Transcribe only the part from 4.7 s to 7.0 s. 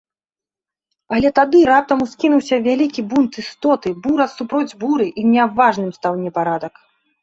буры, і няважным стаў непарадак.